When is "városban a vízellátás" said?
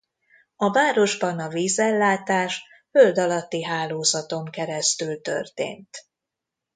0.71-2.63